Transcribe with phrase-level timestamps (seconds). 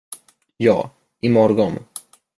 [0.57, 0.89] Ja,
[1.21, 1.79] i morgon.